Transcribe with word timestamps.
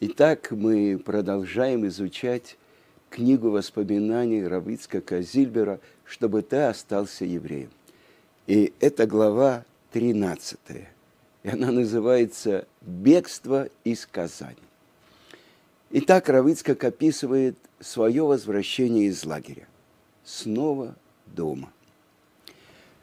Итак, 0.00 0.50
мы 0.50 0.98
продолжаем 0.98 1.86
изучать 1.86 2.58
книгу 3.10 3.50
воспоминаний 3.50 4.44
Равицкака 4.44 5.22
Зильбера 5.22 5.78
«Чтобы 6.04 6.42
ты 6.42 6.56
остался 6.56 7.24
евреем». 7.24 7.70
И 8.48 8.72
это 8.80 9.06
глава 9.06 9.64
13, 9.92 10.58
и 11.44 11.48
она 11.48 11.70
называется 11.70 12.66
«Бегство 12.80 13.68
из 13.84 14.04
Казани». 14.04 14.56
Итак, 15.90 16.28
Равицкак 16.28 16.82
описывает 16.82 17.56
свое 17.78 18.24
возвращение 18.24 19.06
из 19.06 19.24
лагеря. 19.24 19.68
Снова 20.24 20.96
дома. 21.26 21.72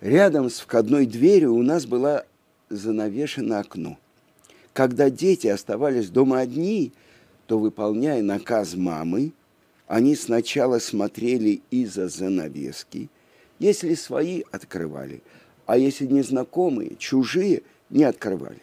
Рядом 0.02 0.50
с 0.50 0.60
входной 0.60 1.06
дверью 1.06 1.54
у 1.54 1.64
нас 1.64 1.86
было 1.86 2.26
занавешено 2.70 3.60
окно. 3.60 3.98
Когда 4.74 5.10
дети 5.10 5.48
оставались 5.48 6.10
дома 6.10 6.40
одни, 6.40 6.94
то, 7.48 7.60
выполняя 7.60 8.22
наказ 8.22 8.76
мамы, 8.76 9.34
они 9.88 10.16
сначала 10.16 10.80
смотрели 10.80 11.62
из-за 11.70 12.08
занавески, 12.08 13.10
если 13.60 13.94
свои 13.96 14.44
открывали, 14.52 15.22
а 15.66 15.78
если 15.78 16.06
незнакомые, 16.06 16.96
чужие, 16.98 17.64
не 17.90 18.06
открывали. 18.06 18.62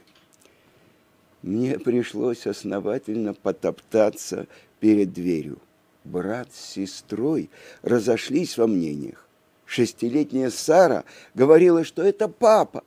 Мне 1.43 1.79
пришлось 1.79 2.47
основательно 2.47 3.35
потоптаться 3.35 4.47
перед 4.81 5.13
дверью. 5.13 5.59
Брат 6.05 6.49
с 6.53 6.73
сестрой 6.73 7.51
разошлись 7.83 8.57
во 8.57 8.67
мнениях. 8.67 9.29
Шестилетняя 9.67 10.49
Сара 10.49 11.05
говорила, 11.35 11.85
что 11.85 12.03
это 12.03 12.27
папа, 12.27 12.83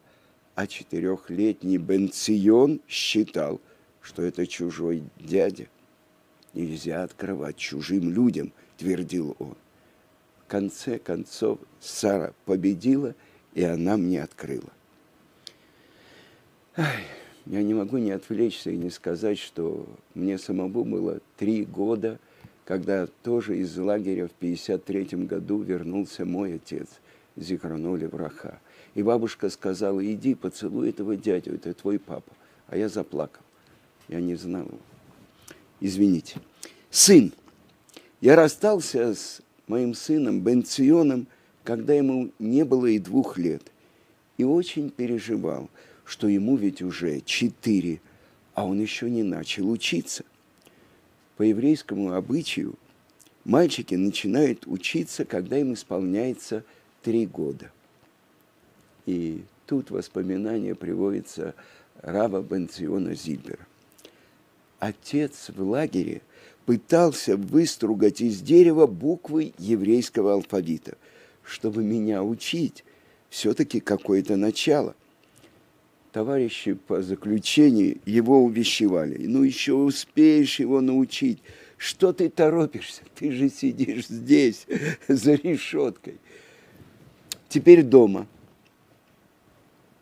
а 0.61 0.67
четырехлетний 0.67 1.77
Бенцион 1.77 2.81
считал, 2.88 3.59
что 3.99 4.21
это 4.21 4.45
чужой 4.45 5.01
дядя. 5.17 5.65
Нельзя 6.53 7.01
открывать 7.01 7.57
чужим 7.57 8.12
людям, 8.12 8.54
твердил 8.77 9.35
он. 9.39 9.55
В 10.45 10.48
конце 10.48 10.99
концов 10.99 11.57
Сара 11.79 12.35
победила, 12.45 13.15
и 13.55 13.63
она 13.63 13.98
мне 13.98 14.21
открыла. 14.21 14.70
Ай, 16.77 17.05
я 17.48 17.63
не 17.63 17.73
могу 17.73 17.98
не 17.98 18.12
отвлечься 18.12 18.70
и 18.70 18.77
не 18.77 18.91
сказать, 18.91 19.39
что 19.39 19.87
мне 20.13 20.37
самому 20.37 20.85
было 20.85 21.21
три 21.37 21.65
года, 21.65 22.20
когда 22.65 23.07
тоже 23.07 23.57
из 23.57 23.76
лагеря 23.79 24.27
в 24.27 24.32
53 24.34 25.26
году 25.26 25.63
вернулся 25.63 26.23
мой 26.23 26.54
отец, 26.57 26.87
Зихраноли 27.35 28.05
Враха. 28.05 28.59
И 28.93 29.03
бабушка 29.03 29.49
сказала, 29.49 30.05
иди 30.05 30.35
поцелуй 30.35 30.89
этого 30.89 31.15
дядю, 31.15 31.55
это 31.55 31.73
твой 31.73 31.97
папа. 31.97 32.34
А 32.67 32.77
я 32.77 32.89
заплакал. 32.89 33.43
Я 34.07 34.20
не 34.20 34.35
знал 34.35 34.67
Извините. 35.79 36.39
Сын. 36.89 37.33
Я 38.20 38.35
расстался 38.35 39.15
с 39.15 39.41
моим 39.67 39.95
сыном 39.95 40.41
Бенционом, 40.41 41.27
когда 41.63 41.93
ему 41.93 42.31
не 42.37 42.65
было 42.65 42.87
и 42.87 42.99
двух 42.99 43.37
лет. 43.37 43.63
И 44.37 44.43
очень 44.43 44.89
переживал, 44.89 45.70
что 46.03 46.27
ему 46.27 46.55
ведь 46.55 46.81
уже 46.81 47.21
четыре, 47.21 48.01
а 48.53 48.65
он 48.65 48.79
еще 48.79 49.09
не 49.09 49.23
начал 49.23 49.70
учиться. 49.70 50.23
По 51.37 51.43
еврейскому 51.43 52.13
обычаю 52.13 52.76
мальчики 53.43 53.95
начинают 53.95 54.67
учиться, 54.67 55.26
когда 55.26 55.57
им 55.57 55.73
исполняется 55.73 56.63
три 57.01 57.26
года– 57.26 57.71
и 59.05 59.44
тут 59.66 59.91
воспоминание 59.91 60.76
приводится 60.76 61.55
раба 62.02 62.41
Бенциона 62.41 63.16
Зильбера. 63.16 63.66
Отец 64.80 65.50
в 65.50 65.62
лагере 65.62 66.22
пытался 66.66 67.38
выстругать 67.38 68.22
из 68.22 68.41
дерева 68.41 68.88
буквы 68.88 69.53
еврейского 69.57 70.34
алфавита, 70.34 70.97
чтобы 71.44 71.84
меня 71.84 72.23
учить, 72.23 72.84
все-таки 73.29 73.79
какое-то 73.79 74.35
начало. 74.35 74.95
Товарищи 76.11 76.73
по 76.73 77.01
заключению 77.01 78.00
его 78.06 78.44
увещевали. 78.44 79.25
Ну, 79.25 79.44
еще 79.44 79.73
успеешь 79.73 80.59
его 80.59 80.81
научить. 80.81 81.40
Что 81.78 82.11
ты 82.11 82.29
торопишься? 82.29 83.03
Ты 83.16 83.31
же 83.31 83.50
сидишь 83.50 84.07
здесь, 84.07 84.67
за 85.07 85.35
решеткой. 85.35 86.17
Теперь 87.47 87.84
дома– 87.84 88.28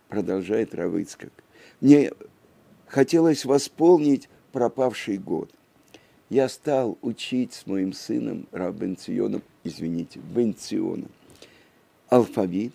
продолжает 0.09 0.75
Равыцкак. 0.75 1.31
Мне 1.80 2.12
хотелось 2.88 3.46
восполнить 3.46 4.28
пропавший 4.52 5.18
год. 5.18 5.50
Я 6.30 6.50
стал 6.50 6.97
учить 7.02 7.53
с 7.53 7.66
моим 7.66 7.94
сыном 7.94 8.47
Рабенционом, 8.52 9.42
извините, 9.64 10.20
Бенционом, 10.20 11.09
алфавит, 12.09 12.74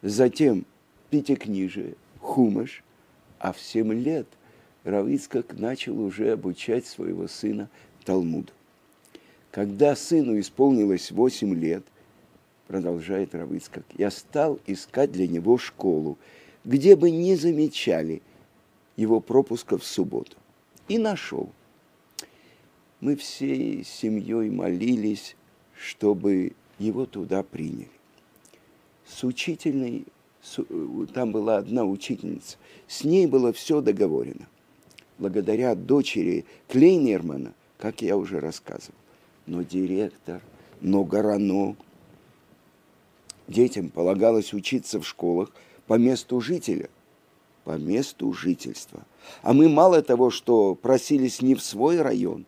затем 0.00 0.64
пятикнижие, 1.10 1.94
хумаш, 2.20 2.84
а 3.38 3.52
в 3.52 3.60
семь 3.60 3.92
лет 3.92 4.26
Равицкак 4.84 5.58
начал 5.58 6.00
уже 6.00 6.32
обучать 6.32 6.86
своего 6.86 7.28
сына 7.28 7.68
Талмуду. 8.04 8.52
Когда 9.50 9.96
сыну 9.96 10.38
исполнилось 10.38 11.10
восемь 11.10 11.54
лет, 11.54 11.84
продолжает 12.68 13.34
Равицкак, 13.34 13.84
я 13.96 14.10
стал 14.10 14.60
искать 14.66 15.12
для 15.12 15.26
него 15.26 15.56
школу– 15.56 16.18
где 16.68 16.96
бы 16.96 17.10
не 17.10 17.34
замечали 17.34 18.20
его 18.94 19.20
пропуска 19.20 19.78
в 19.78 19.84
субботу. 19.84 20.36
И 20.86 20.98
нашел. 20.98 21.48
Мы 23.00 23.16
всей 23.16 23.84
семьей 23.84 24.50
молились, 24.50 25.34
чтобы 25.74 26.52
его 26.78 27.06
туда 27.06 27.42
приняли. 27.42 27.88
С 29.06 29.24
учительной, 29.24 30.04
там 31.14 31.32
была 31.32 31.56
одна 31.56 31.86
учительница, 31.86 32.58
с 32.86 33.02
ней 33.02 33.26
было 33.26 33.54
все 33.54 33.80
договорено. 33.80 34.46
Благодаря 35.16 35.74
дочери 35.74 36.44
Клейнермана, 36.68 37.54
как 37.78 38.02
я 38.02 38.14
уже 38.14 38.40
рассказывал. 38.40 38.98
Но 39.46 39.62
директор, 39.62 40.42
но 40.82 41.02
Горано, 41.02 41.76
детям 43.46 43.88
полагалось 43.88 44.52
учиться 44.52 45.00
в 45.00 45.08
школах– 45.08 45.50
по 45.88 45.94
месту 45.94 46.40
жителя, 46.40 46.88
по 47.64 47.76
месту 47.76 48.32
жительства. 48.32 49.04
А 49.42 49.52
мы 49.52 49.68
мало 49.68 50.02
того, 50.02 50.30
что 50.30 50.74
просились 50.76 51.42
не 51.42 51.54
в 51.54 51.62
свой 51.62 52.00
район, 52.00 52.46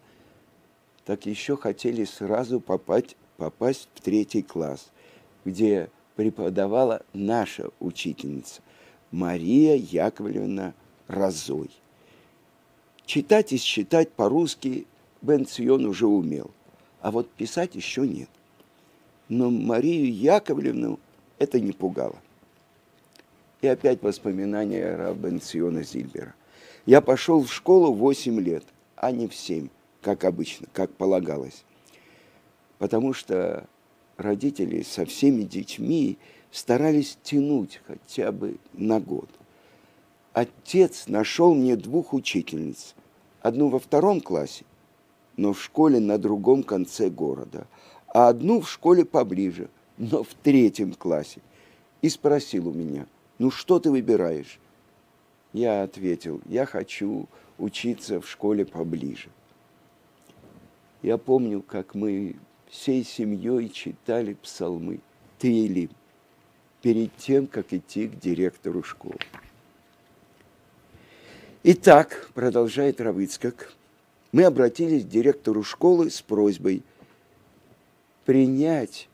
так 1.05 1.27
еще 1.27 1.57
хотели 1.57 2.05
сразу 2.05 2.61
попасть, 2.61 3.17
попасть 3.39 3.89
в 3.95 4.03
третий 4.03 4.43
класс, 4.43 4.91
где 5.45 5.91
преподавала 6.17 7.03
наша 7.15 7.71
учительница 7.81 8.61
Мария 9.11 9.75
Яковлевна 9.75 10.75
Разой. 11.09 11.71
Читать 13.07 13.53
и 13.53 13.57
считать 13.57 14.13
по-русски 14.13 14.87
Бен 15.23 15.47
Цион 15.47 15.87
уже 15.87 16.07
умел, 16.07 16.51
а 17.01 17.11
вот 17.11 17.29
писать 17.31 17.75
еще 17.75 18.07
нет. 18.07 18.29
Но 19.29 19.51
Марию 19.51 20.13
Яковлевну 20.13 21.01
это 21.39 21.59
не 21.59 21.73
пугало. 21.73 22.17
И 23.61 23.67
опять 23.67 24.03
воспоминания 24.03 24.97
Рабенциона 24.97 25.83
Зильбера. 25.83 26.35
Я 26.87 27.03
пошел 27.03 27.43
в 27.43 27.53
школу 27.53 27.93
в 27.93 27.99
8 27.99 28.41
лет, 28.41 28.65
а 28.97 29.11
не 29.13 29.29
в 29.29 29.35
7, 29.35 29.69
как 30.01 30.25
обычно, 30.25 30.67
как 30.73 30.91
полагалось. 30.93 31.65
Потому 32.79 33.13
что 33.13 33.67
родители 34.17 34.83
со 34.83 35.05
всеми 35.05 35.43
детьми 35.43 36.17
старались 36.51 37.19
тянуть 37.23 37.83
хотя 37.87 38.33
бы 38.33 38.57
на 38.73 38.99
год. 38.99 39.29
Отец 40.33 41.07
нашел 41.07 41.55
мне 41.55 41.77
двух 41.77 42.15
учительниц. 42.15 42.95
Одну 43.43 43.69
во 43.69 43.79
втором 43.79 44.23
классе, 44.23 44.65
но 45.37 45.53
в 45.53 45.63
школе 45.63 46.01
на 46.01 46.17
другом 46.19 46.63
конце 46.63 47.11
города, 47.11 47.67
а 48.09 48.29
одну 48.29 48.61
в 48.61 48.71
школе 48.71 49.05
поближе, 49.05 49.69
но 49.99 50.23
в 50.23 50.35
третьем 50.43 50.95
классе. 50.95 51.41
И 52.01 52.09
спросил 52.09 52.69
у 52.69 52.73
меня– 52.73 53.07
ну 53.41 53.51
что 53.51 53.81
ты 53.81 53.91
выбираешь? 53.91 54.61
Я 55.55 55.83
ответил, 55.83 56.43
я 56.45 56.67
хочу 56.67 57.27
учиться 57.57 58.21
в 58.21 58.29
школе 58.29 58.67
поближе. 58.67 59.31
Я 61.01 61.17
помню, 61.17 61.63
как 61.63 61.95
мы 61.95 62.37
всей 62.69 63.03
семьей 63.03 63.71
читали 63.71 64.35
псалмы 64.35 65.01
Тейлим 65.39 65.89
перед 66.83 67.17
тем, 67.17 67.47
как 67.47 67.73
идти 67.73 68.09
к 68.09 68.21
директору 68.21 68.83
школы. 68.83 69.17
Итак, 71.63 72.31
продолжает 72.35 73.01
Равыцкак, 73.01 73.73
мы 74.33 74.45
обратились 74.45 75.05
к 75.05 75.09
директору 75.09 75.63
школы 75.63 76.11
с 76.11 76.21
просьбой 76.21 76.83
принять 78.27 79.09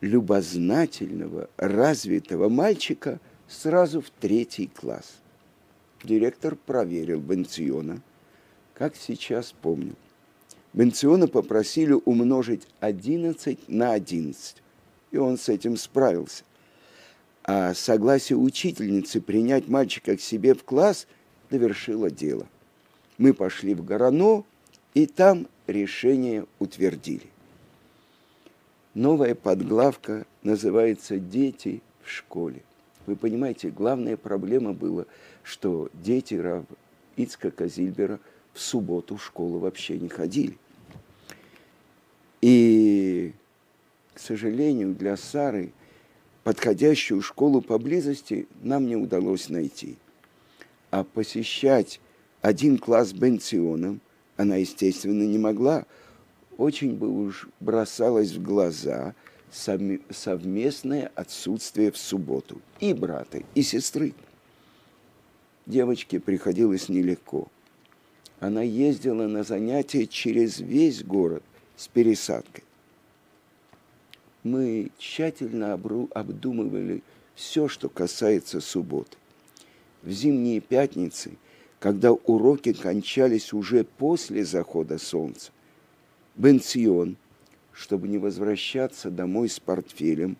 любознательного, 0.00 1.48
развитого 1.56 2.48
мальчика– 2.48 3.20
сразу 3.52 4.00
в 4.00 4.10
третий 4.10 4.66
класс. 4.66 5.20
Директор 6.02 6.56
проверил 6.56 7.20
Бенциона, 7.20 8.00
как 8.74 8.96
сейчас 8.96 9.52
помню. 9.52 9.94
Бенциона 10.72 11.28
попросили 11.28 11.92
умножить 11.92 12.66
11 12.80 13.68
на 13.68 13.92
11, 13.92 14.56
и 15.10 15.16
он 15.18 15.36
с 15.36 15.48
этим 15.48 15.76
справился. 15.76 16.44
А 17.44 17.74
согласие 17.74 18.38
учительницы 18.38 19.20
принять 19.20 19.68
мальчика 19.68 20.16
к 20.16 20.20
себе 20.20 20.54
в 20.54 20.64
класс 20.64 21.06
довершило 21.50 22.10
дело. 22.10 22.46
Мы 23.18 23.34
пошли 23.34 23.74
в 23.74 23.84
Горано, 23.84 24.44
и 24.94 25.06
там 25.06 25.46
решение 25.66 26.46
утвердили. 26.58 27.26
Новая 28.94 29.34
подглавка 29.34 30.26
называется 30.42 31.18
«Дети 31.18 31.82
в 32.02 32.10
школе». 32.10 32.62
Вы 33.06 33.16
понимаете, 33.16 33.70
главная 33.70 34.16
проблема 34.16 34.72
была, 34.72 35.06
что 35.42 35.90
дети 35.92 36.34
Рав 36.34 36.64
Ицкака 37.16 37.66
Зильбера 37.66 38.20
в 38.52 38.60
субботу 38.60 39.16
в 39.16 39.24
школу 39.24 39.58
вообще 39.58 39.98
не 39.98 40.08
ходили. 40.08 40.56
И, 42.40 43.32
к 44.14 44.18
сожалению, 44.18 44.94
для 44.94 45.16
Сары 45.16 45.72
подходящую 46.44 47.22
школу 47.22 47.60
поблизости 47.60 48.46
нам 48.62 48.86
не 48.86 48.96
удалось 48.96 49.48
найти. 49.48 49.96
А 50.90 51.04
посещать 51.04 52.00
один 52.40 52.78
класс 52.78 53.12
Бенционом 53.12 54.00
она, 54.36 54.56
естественно, 54.56 55.22
не 55.22 55.38
могла. 55.38 55.86
Очень 56.56 56.94
бы 56.94 57.08
уж 57.08 57.48
бросалось 57.60 58.32
в 58.32 58.42
глаза 58.42 59.14
совместное 59.52 61.12
отсутствие 61.14 61.92
в 61.92 61.98
субботу 61.98 62.60
и 62.80 62.92
брата, 62.94 63.42
и 63.54 63.62
сестры. 63.62 64.14
Девочке 65.66 66.18
приходилось 66.18 66.88
нелегко. 66.88 67.48
Она 68.40 68.62
ездила 68.62 69.28
на 69.28 69.44
занятия 69.44 70.06
через 70.06 70.58
весь 70.58 71.04
город, 71.04 71.44
с 71.76 71.88
пересадкой. 71.88 72.64
Мы 74.42 74.90
тщательно 74.98 75.74
обдумывали 75.74 77.02
все, 77.34 77.68
что 77.68 77.88
касается 77.88 78.60
субботы. 78.60 79.16
В 80.02 80.10
зимние 80.10 80.60
пятницы, 80.60 81.32
когда 81.78 82.12
уроки 82.12 82.72
кончались 82.72 83.52
уже 83.52 83.84
после 83.84 84.44
захода 84.44 84.98
солнца, 84.98 85.52
Бенцион, 86.34 87.16
чтобы 87.72 88.08
не 88.08 88.18
возвращаться 88.18 89.10
домой 89.10 89.48
с 89.48 89.58
портфелем, 89.60 90.36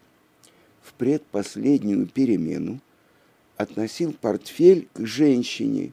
в 0.82 0.94
предпоследнюю 0.94 2.06
перемену 2.06 2.81
относил 3.56 4.12
портфель 4.12 4.88
к 4.94 5.06
женщине, 5.06 5.93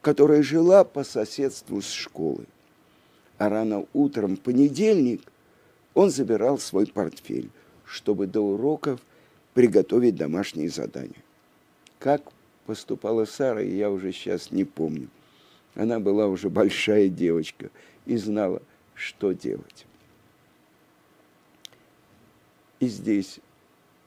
которая 0.00 0.42
жила 0.42 0.84
по 0.84 1.04
соседству 1.04 1.82
с 1.82 1.90
школой 1.90 2.46
а 3.40 3.48
рано 3.48 3.86
утром 3.94 4.36
понедельник 4.36 5.22
он 5.94 6.10
забирал 6.10 6.58
свой 6.58 6.86
портфель, 6.86 7.48
чтобы 7.86 8.26
до 8.26 8.42
уроков 8.42 9.00
приготовить 9.54 10.14
домашние 10.14 10.68
задания. 10.68 11.24
Как 11.98 12.22
поступала 12.66 13.24
Сара, 13.24 13.62
я 13.62 13.90
уже 13.90 14.12
сейчас 14.12 14.50
не 14.50 14.64
помню. 14.64 15.08
Она 15.74 16.00
была 16.00 16.26
уже 16.26 16.50
большая 16.50 17.08
девочка 17.08 17.70
и 18.04 18.18
знала, 18.18 18.60
что 18.92 19.32
делать. 19.32 19.86
И 22.80 22.88
здесь 22.88 23.40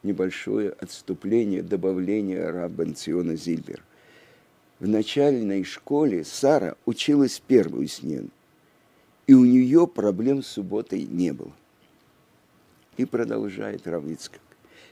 небольшое 0.04 0.72
отступление, 0.72 1.64
добавление 1.64 2.50
Раббанциона 2.50 3.36
Зильбер. 3.36 3.82
В 4.80 4.88
начальной 4.88 5.64
школе 5.64 6.26
Сара 6.26 6.76
училась 6.86 7.40
первую 7.40 7.88
смену 7.88 8.30
и 9.28 9.34
у 9.34 9.46
нее 9.46 9.88
проблем 9.88 10.44
с 10.44 10.48
субботой 10.48 11.04
не 11.04 11.32
было. 11.32 11.54
И 12.98 13.06
продолжает 13.06 13.88
Равицкак. 13.88 14.42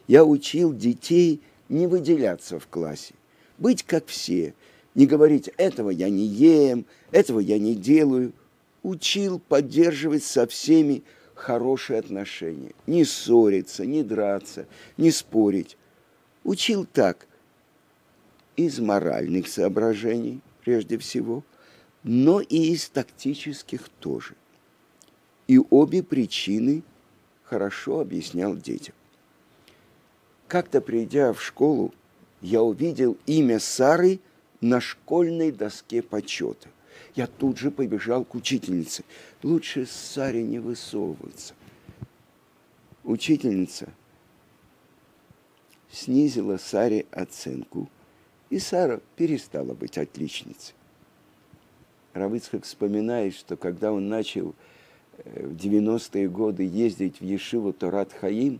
Я 0.07 0.25
учил 0.25 0.73
детей 0.73 1.41
не 1.69 1.87
выделяться 1.87 2.59
в 2.59 2.67
классе, 2.67 3.13
быть 3.57 3.83
как 3.83 4.07
все, 4.07 4.53
не 4.95 5.05
говорить 5.05 5.49
«этого 5.57 5.89
я 5.89 6.09
не 6.09 6.25
ем», 6.25 6.85
«этого 7.11 7.39
я 7.39 7.59
не 7.59 7.75
делаю». 7.75 8.33
Учил 8.83 9.39
поддерживать 9.39 10.23
со 10.23 10.47
всеми 10.47 11.03
хорошие 11.41 11.99
отношения, 11.99 12.73
не 12.87 13.03
ссориться, 13.05 13.85
не 13.85 14.03
драться, 14.03 14.67
не 14.97 15.11
спорить. 15.11 15.77
Учил 16.43 16.85
так, 16.85 17.27
из 18.55 18.79
моральных 18.79 19.47
соображений 19.47 20.41
прежде 20.63 20.97
всего– 20.97 21.43
но 22.03 22.41
и 22.41 22.73
из 22.73 22.89
тактических 22.89 23.89
тоже. 23.99 24.35
И 25.47 25.59
обе 25.69 26.01
причины 26.03 26.83
хорошо 27.43 27.99
объяснял 27.99 28.55
детям. 28.55 28.95
Как-то 30.47 30.81
придя 30.81 31.33
в 31.33 31.41
школу, 31.41 31.93
я 32.41 32.61
увидел 32.61 33.17
имя 33.25 33.59
Сары 33.59 34.19
на 34.61 34.81
школьной 34.81 35.51
доске 35.51 36.01
почета. 36.01 36.69
Я 37.15 37.27
тут 37.27 37.57
же 37.57 37.71
побежал 37.71 38.23
к 38.23 38.35
учительнице. 38.35 39.03
Лучше 39.43 39.85
Саре 39.85 40.43
не 40.43 40.59
высовываться. 40.59 41.53
Учительница 43.03 43.89
снизила 45.91 46.57
Саре 46.57 47.05
оценку, 47.11 47.89
и 48.49 48.59
Сара 48.59 49.01
перестала 49.15 49.73
быть 49.73 49.97
отличницей. 49.97 50.73
Равыцхак 52.13 52.63
вспоминает, 52.63 53.33
что 53.33 53.55
когда 53.55 53.91
он 53.91 54.09
начал 54.09 54.53
э, 55.17 55.47
в 55.47 55.55
90-е 55.55 56.29
годы 56.29 56.63
ездить 56.63 57.19
в 57.19 57.23
Ешиву 57.23 57.73
Торат 57.73 58.11
Хаим, 58.13 58.59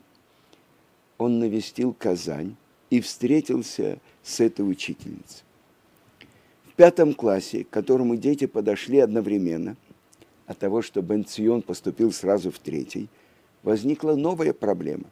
он 1.18 1.40
навестил 1.40 1.94
Казань 1.94 2.56
и 2.90 3.02
встретился 3.02 4.00
с 4.24 4.40
этой 4.40 4.70
учительницей. 4.70 5.44
Пятом 6.82 7.14
классе, 7.14 7.64
к 7.64 7.70
которому 7.70 8.16
дети 8.16 8.48
подошли 8.48 8.98
одновременно, 8.98 9.78
от 10.48 10.58
того, 10.58 10.82
что 10.82 11.04
Бенцион 11.04 11.62
поступил 11.62 12.12
сразу 12.12 12.50
в 12.50 12.58
третий, 12.58 13.08
возникла 13.62 14.16
новая 14.16 14.52
проблема. 14.52 15.04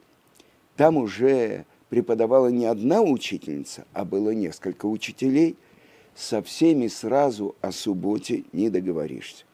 Там 0.74 0.96
уже 0.96 1.64
преподавала 1.88 2.48
не 2.48 2.66
одна 2.66 3.02
учительница, 3.02 3.86
а 3.92 4.04
было 4.04 4.30
несколько 4.30 4.86
учителей– 4.86 5.54
со 6.16 6.42
всеми 6.42 6.88
сразу 6.88 7.54
о 7.60 7.70
субботе 7.70 8.42
не 8.52 8.68
договоришься. 8.68 9.44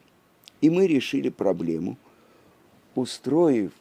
И 0.59 0.71
мы 0.71 0.87
решили 0.87 1.29
проблему, 1.29 1.97
устроив 2.95 3.73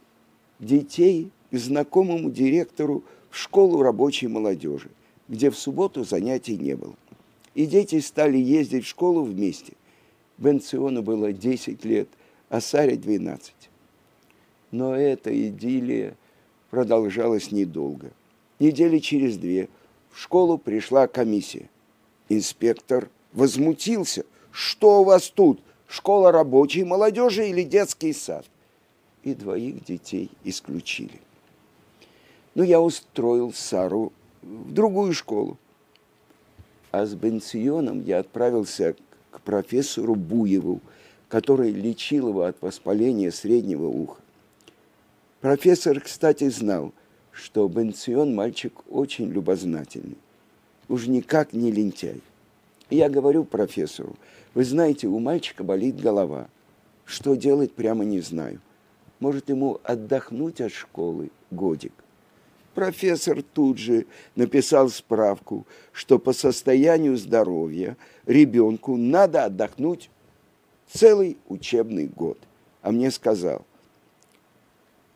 детей 0.60 1.30
к 1.50 1.56
знакомому 1.56 2.30
директору 2.30 3.02
в 3.30 3.38
школу 3.38 3.80
рабочей 3.80 4.28
молодежи, 4.28 4.90
где 5.26 5.50
в 5.50 5.56
субботу 5.56 6.04
занятий 6.04 6.58
не 6.58 6.76
было. 6.76 6.96
И 7.56 7.64
дети 7.64 8.00
стали 8.00 8.36
ездить 8.36 8.84
в 8.84 8.88
школу 8.88 9.22
вместе. 9.22 9.72
Бенциону 10.36 11.02
было 11.02 11.32
10 11.32 11.86
лет, 11.86 12.06
а 12.50 12.60
Саре 12.60 12.96
12. 12.96 13.54
Но 14.72 14.94
эта 14.94 15.48
идиллия 15.48 16.18
продолжалась 16.68 17.52
недолго. 17.52 18.10
Недели 18.58 18.98
через 18.98 19.38
две 19.38 19.70
в 20.10 20.20
школу 20.20 20.58
пришла 20.58 21.06
комиссия. 21.06 21.70
Инспектор 22.28 23.08
возмутился. 23.32 24.26
Что 24.50 25.00
у 25.00 25.04
вас 25.04 25.30
тут? 25.30 25.58
Школа 25.88 26.32
рабочей 26.32 26.84
молодежи 26.84 27.48
или 27.48 27.62
детский 27.62 28.12
сад? 28.12 28.44
И 29.22 29.32
двоих 29.32 29.82
детей 29.82 30.30
исключили. 30.44 31.22
Но 32.54 32.62
я 32.62 32.82
устроил 32.82 33.54
Сару 33.54 34.12
в 34.42 34.74
другую 34.74 35.14
школу. 35.14 35.56
А 36.96 37.04
с 37.04 37.14
Бенционом 37.14 38.02
я 38.04 38.20
отправился 38.20 38.96
к 39.30 39.42
профессору 39.42 40.14
Буеву, 40.14 40.80
который 41.28 41.70
лечил 41.70 42.30
его 42.30 42.44
от 42.44 42.56
воспаления 42.62 43.30
среднего 43.30 43.86
уха. 43.86 44.18
Профессор, 45.42 46.00
кстати, 46.00 46.48
знал, 46.48 46.94
что 47.32 47.68
Бенцион 47.68 48.34
мальчик 48.34 48.72
очень 48.88 49.28
любознательный 49.28 50.16
уж 50.88 51.06
никак 51.06 51.52
не 51.52 51.70
лентяй. 51.70 52.22
Я 52.88 53.10
говорю 53.10 53.44
профессору, 53.44 54.16
вы 54.54 54.64
знаете, 54.64 55.06
у 55.06 55.18
мальчика 55.18 55.64
болит 55.64 56.00
голова. 56.00 56.48
Что 57.04 57.34
делать, 57.34 57.72
прямо 57.72 58.06
не 58.06 58.20
знаю. 58.20 58.58
Может, 59.20 59.50
ему 59.50 59.80
отдохнуть 59.84 60.62
от 60.62 60.72
школы 60.72 61.28
годик. 61.50 61.92
Профессор 62.76 63.42
тут 63.42 63.78
же 63.78 64.04
написал 64.34 64.90
справку, 64.90 65.66
что 65.92 66.18
по 66.18 66.34
состоянию 66.34 67.16
здоровья 67.16 67.96
ребенку 68.26 68.98
надо 68.98 69.46
отдохнуть 69.46 70.10
целый 70.86 71.38
учебный 71.48 72.06
год. 72.06 72.36
А 72.82 72.92
мне 72.92 73.10
сказал, 73.10 73.64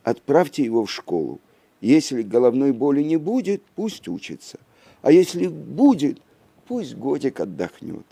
отправьте 0.05 0.65
его 0.65 0.87
в 0.87 0.91
школу. 0.91 1.39
Если 1.83 2.23
головной 2.23 2.73
боли 2.73 3.03
не 3.03 3.19
будет, 3.19 3.63
пусть 3.77 4.09
учится. 4.09 4.59
А 5.03 5.13
если 5.13 5.47
будет, 5.47 6.19
пусть 6.67 6.95
годик 6.95 7.41
отдохнет. 7.41 8.07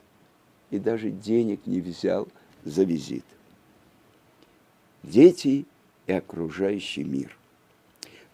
И 0.71 0.79
даже 0.79 1.09
денег 1.09 1.61
не 1.65 1.81
взял 1.81 2.29
за 2.67 2.85
визит. 2.85 3.25
Дети 5.03 5.65
и 6.07 6.13
окружающий 6.13 7.05
мир. 7.05 7.35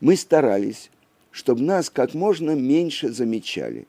Мы 0.01 0.17
старались, 0.17 0.91
чтобы 1.35 1.63
нас 1.63 1.91
как 1.91 2.15
можно 2.15 2.53
меньше 2.53 3.11
замечали. 3.11 3.89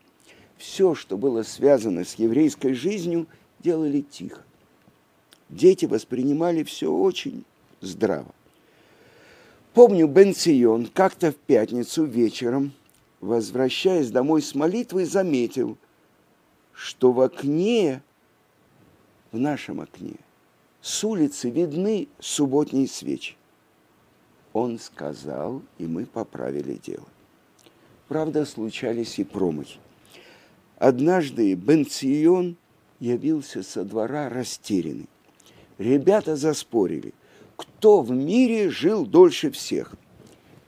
Все, 0.58 0.96
что 0.96 1.16
было 1.16 1.44
связано 1.44 2.04
с 2.04 2.16
еврейской 2.16 2.74
жизнью, 2.74 3.28
делали 3.60 4.02
тихо. 4.02 4.42
Дети 5.50 5.86
воспринимали 5.86 6.64
все 6.64 6.92
очень 6.92 7.46
здраво. 7.82 8.34
Помню, 9.76 10.08
Бен 10.08 10.34
Цион 10.34 10.88
как-то 10.88 11.32
в 11.32 11.36
пятницу 11.36 12.04
вечером, 12.04 12.72
возвращаясь 13.22 14.10
домой 14.10 14.42
с 14.42 14.56
молитвы, 14.56 15.06
заметил, 15.06 15.78
что 16.74 17.12
в 17.12 17.22
окне, 17.22 18.02
в 19.32 19.38
нашем 19.38 19.82
окне, 19.82 20.16
с 20.82 21.04
улицы 21.04 21.52
видны 21.52 22.08
субботние 22.20 22.88
свечи. 22.88 23.36
Он 24.52 24.80
сказал, 24.80 25.62
и 25.78 25.86
мы 25.86 26.08
поправили 26.08 26.80
дело. 26.84 27.06
Правда, 28.08 28.46
случались 28.46 29.20
и 29.20 29.24
промахи. 29.24 29.80
Однажды 30.78 31.54
Бен 31.56 31.86
Цион 31.86 32.58
явился 33.00 33.64
со 33.64 33.84
двора 33.84 34.30
растерянный. 34.30 35.10
Ребята 35.78 36.36
заспорили, 36.36 37.14
кто 37.56 38.02
в 38.02 38.12
мире 38.12 38.70
жил 38.70 39.06
дольше 39.06 39.52
всех. 39.52 39.96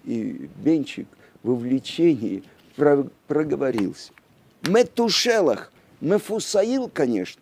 И 0.04 0.50
Бенчик 0.64 1.08
в 1.44 1.52
увлечении 1.52 2.44
проговорился. 3.28 4.12
Метушелах, 4.68 5.72
Мефусаил, 6.02 6.90
конечно. 6.90 7.42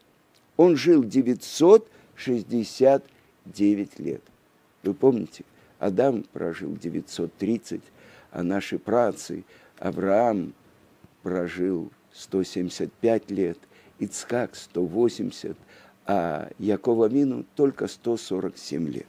Он 0.58 0.75
жил 0.75 1.02
969 1.04 4.00
лет. 4.00 4.22
Вы 4.84 4.94
помните, 4.94 5.46
Адам 5.80 6.24
прожил 6.32 6.75
930, 6.75 7.82
а 8.32 8.44
наши 8.44 8.78
працы 8.80 9.44
Авраам 9.79 10.53
прожил 11.24 11.91
175 12.13 13.32
лет, 13.32 13.58
Ицхак 14.00 14.55
180, 14.55 15.58
а 16.05 16.50
Якова 16.60 17.10
Мину 17.10 17.46
только 17.55 17.88
147 17.88 18.89
лет. 18.89 19.08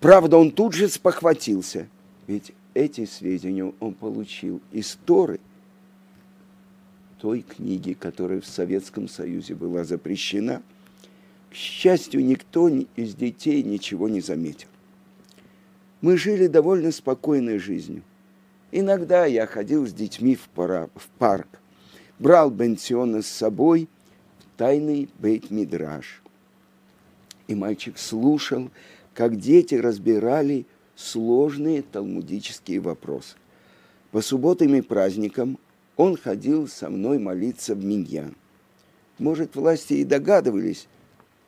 Правда, 0.00 0.38
он 0.38 0.50
тут 0.50 0.74
же 0.74 0.88
спохватился, 0.88 1.86
ведь 2.26 2.52
эти 2.74 3.04
сведения 3.04 3.72
он 3.80 3.94
получил 3.94 4.60
из 4.72 4.98
Торы, 5.04 5.40
той 7.18 7.42
книги, 7.42 7.92
которая 7.92 8.40
в 8.40 8.46
Советском 8.46 9.06
Союзе 9.06 9.54
была 9.54 9.84
запрещена. 9.84 10.62
К 11.50 11.54
счастью, 11.54 12.24
никто 12.24 12.68
из 12.68 13.14
детей 13.14 13.62
ничего 13.62 14.08
не 14.08 14.20
заметил. 14.20 14.68
Мы 16.00 16.16
жили 16.16 16.46
довольно 16.46 16.92
спокойной 16.92 17.58
жизнью. 17.58 18.02
Иногда 18.72 19.26
я 19.26 19.46
ходил 19.46 19.86
с 19.86 19.92
детьми 19.92 20.36
в, 20.36 20.48
пара, 20.48 20.90
в 20.94 21.08
парк, 21.18 21.48
брал 22.18 22.50
Бенциона 22.50 23.22
с 23.22 23.26
собой 23.26 23.88
в 24.38 24.58
тайный 24.58 25.08
бейт-мидраж. 25.18 26.22
И 27.48 27.54
мальчик 27.54 27.98
слушал, 27.98 28.70
как 29.12 29.36
дети 29.36 29.74
разбирали 29.74 30.66
сложные 30.94 31.82
талмудические 31.82 32.80
вопросы. 32.80 33.36
По 34.12 34.20
субботам 34.20 34.74
и 34.74 34.82
праздникам 34.82 35.58
он 35.96 36.16
ходил 36.16 36.68
со 36.68 36.90
мной 36.90 37.18
молиться 37.18 37.74
в 37.74 37.84
Миньян. 37.84 38.36
Может, 39.18 39.56
власти 39.56 39.94
и 39.94 40.04
догадывались 40.04 40.86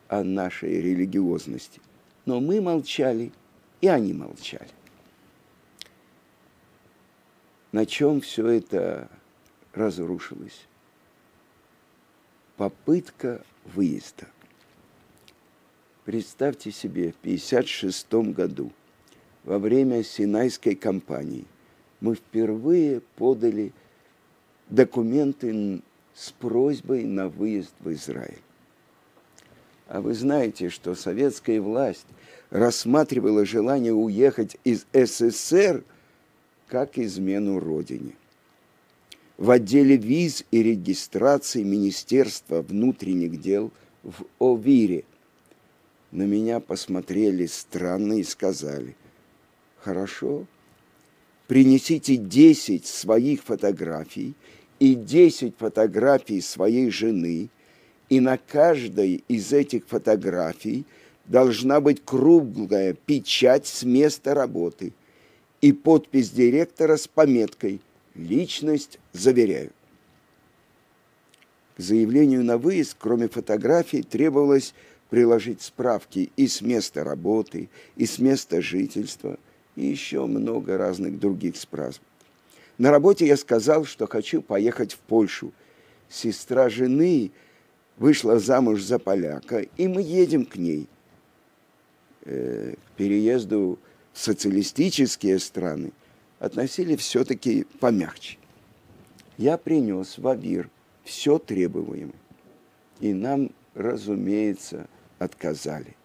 о 0.09 0.25
нашей 0.25 0.81
религиозности, 0.81 1.81
но 2.27 2.41
мы 2.41 2.61
молчали, 2.61 3.33
и 3.81 3.89
они 3.89 4.13
молчали. 4.13 4.69
На 7.73 7.87
чем 7.87 8.21
все 8.21 8.47
это 8.49 9.09
разрушилось? 9.73 10.67
Попытка 12.59 13.43
выезда. 13.65 14.27
Представьте 16.05 16.71
себе, 16.71 17.13
в 17.13 17.21
1956 17.23 18.35
году, 18.35 18.71
во 19.45 19.59
время 19.59 20.05
Синайской 20.05 20.75
кампании, 20.75 21.47
мы 22.01 22.15
впервые 22.15 23.01
подали 23.17 23.73
документы 24.69 25.81
с 26.15 26.31
просьбой 26.33 27.05
на 27.05 27.29
выезд 27.29 27.73
в 27.81 27.91
Израиль. 27.93 28.43
А 29.89 30.03
вы 30.03 30.13
знаете, 30.13 30.69
что 30.69 30.95
советская 30.95 31.61
власть 31.61 32.07
рассматривала 32.51 33.47
желание 33.47 33.95
уехать 33.95 34.59
из 34.65 34.87
СССР 34.93 35.85
как 36.73 36.97
измену 36.97 37.61
Родине. 37.61 38.13
В 39.37 39.51
отделе 39.51 39.99
виз 39.99 40.43
и 40.51 40.63
регистрации 40.63 41.63
Министерства 41.63 42.63
внутренних 42.63 43.39
дел 43.43 43.71
в 44.03 44.25
Овире 44.41 45.05
на 46.13 46.23
меня 46.23 46.61
посмотрели 46.61 47.45
странно 47.45 48.15
и 48.15 48.23
сказали, 48.23 48.97
хорошо, 49.81 50.47
принесите 51.47 52.17
10 52.17 52.87
своих 52.87 53.43
фотографий 53.43 54.33
и 54.79 54.95
10 54.95 55.55
фотографий 55.59 56.41
своей 56.41 56.89
жены, 56.91 57.51
и 58.09 58.19
на 58.19 58.39
каждой 58.39 59.23
из 59.29 59.53
этих 59.53 59.87
фотографий 59.87 60.87
должна 61.27 61.83
быть 61.83 62.03
круглая 62.03 62.95
печать 62.95 63.67
с 63.67 63.83
места 63.83 64.33
работы– 64.33 64.95
и 65.63 65.73
подпись 65.73 66.31
директора 66.31 66.97
с 66.97 67.09
пометкой 67.09 67.81
«Личность 68.15 68.99
заверяю». 69.13 69.71
К 71.77 71.81
заявлению 71.81 72.45
на 72.45 72.59
выезд, 72.59 72.97
кроме 72.99 73.29
фотографий, 73.29 74.03
требовалось 74.03 74.75
приложить 75.09 75.63
справки 75.63 76.31
и 76.37 76.47
с 76.47 76.61
места 76.61 77.05
работы, 77.05 77.71
и 77.97 78.05
с 78.05 78.19
места 78.19 78.61
жительства, 78.61 79.39
и 79.77 79.87
еще 79.87 80.27
много 80.27 80.77
разных 80.77 81.19
других 81.19 81.57
справок. 81.57 82.01
На 82.77 82.91
работе 82.91 83.27
я 83.27 83.37
сказал, 83.37 83.85
что 83.85 84.07
хочу 84.07 84.43
поехать 84.43 84.95
в 84.95 84.99
Польшу. 84.99 85.53
Сестра 86.09 86.69
жены 86.69 87.31
вышла 87.97 88.39
замуж 88.39 88.83
за 88.83 88.99
поляка, 88.99 89.61
и 89.61 89.87
мы 89.87 90.03
едем 90.03 90.45
к 90.45 90.57
ней. 90.57 90.89
Э, 92.25 92.75
к 92.75 92.97
переезду 92.97 93.79
социалистические 94.13 95.39
страны 95.39 95.93
относили 96.39 96.97
все-таки 96.97 97.65
помягче. 97.81 98.39
Я 99.39 99.57
принес 99.57 100.19
в 100.19 100.29
Авир 100.29 100.71
все 101.05 101.39
требуемое. 101.39 102.13
И 103.01 103.13
нам, 103.13 103.51
разумеется, 103.75 104.89
отказали. 105.19 105.97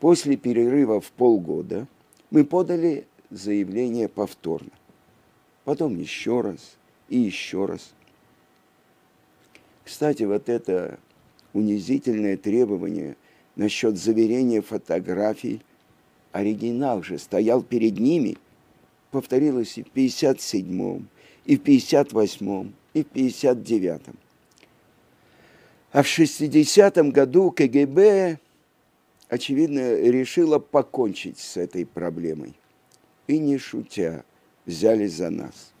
После 0.00 0.36
перерыва 0.36 1.00
в 1.00 1.12
полгода 1.12 1.86
мы 2.30 2.44
подали 2.44 3.06
заявление 3.30 4.08
повторно. 4.08 4.70
Потом 5.64 5.96
еще 5.98 6.40
раз 6.40 6.76
и 7.08 7.18
еще 7.18 7.66
раз. 7.66 7.92
Кстати, 9.84 10.22
вот 10.22 10.48
это 10.48 10.98
унизительное 11.52 12.36
требование 12.36 13.16
насчет 13.56 13.98
заверения 13.98 14.62
фотографий 14.62 15.62
оригинал 16.32 17.02
же 17.02 17.18
стоял 17.18 17.62
перед 17.62 17.98
ними, 17.98 18.36
повторилось 19.10 19.78
и 19.78 19.82
в 19.82 19.88
57-м, 19.94 21.08
и 21.44 21.56
в 21.56 21.62
58-м, 21.62 22.74
и 22.94 23.02
в 23.02 23.06
59-м. 23.06 24.16
А 25.92 26.02
в 26.02 26.06
60-м 26.06 27.10
году 27.10 27.50
КГБ, 27.50 28.38
очевидно, 29.28 29.96
решила 29.96 30.58
покончить 30.60 31.38
с 31.38 31.56
этой 31.56 31.84
проблемой. 31.84 32.54
И 33.26 33.38
не 33.38 33.58
шутя, 33.58 34.24
взялись 34.66 35.14
за 35.14 35.30
нас. 35.30 35.72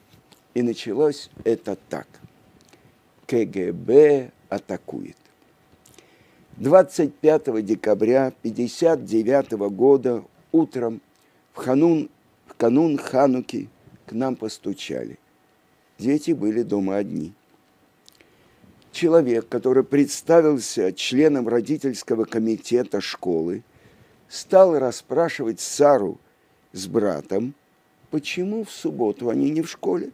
И 0.54 0.62
началось 0.62 1.30
это 1.44 1.76
так. 1.88 2.08
КГБ 3.26 4.32
атакует. 4.48 5.16
25 6.56 7.64
декабря 7.64 8.26
1959 8.42 9.52
года 9.72 10.24
утром 10.52 11.00
в, 11.52 11.58
ханун, 11.58 12.08
в 12.46 12.54
канун 12.54 12.98
Хануки 12.98 13.68
к 14.06 14.12
нам 14.12 14.36
постучали. 14.36 15.18
Дети 15.98 16.32
были 16.32 16.62
дома 16.62 16.96
одни. 16.96 17.32
Человек, 18.92 19.48
который 19.48 19.84
представился 19.84 20.92
членом 20.92 21.46
родительского 21.46 22.24
комитета 22.24 23.00
школы, 23.00 23.62
стал 24.28 24.78
расспрашивать 24.78 25.60
Сару 25.60 26.18
с 26.72 26.86
братом, 26.86 27.54
почему 28.10 28.64
в 28.64 28.70
субботу 28.70 29.28
они 29.28 29.50
не 29.50 29.62
в 29.62 29.70
школе. 29.70 30.10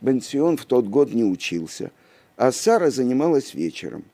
Бенсион 0.00 0.56
в 0.56 0.64
тот 0.64 0.86
год 0.86 1.12
не 1.12 1.24
учился, 1.24 1.92
а 2.36 2.52
Сара 2.52 2.90
занималась 2.90 3.54
вечером. 3.54 4.04